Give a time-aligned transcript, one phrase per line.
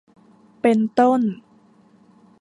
[0.61, 1.21] เป็นต้น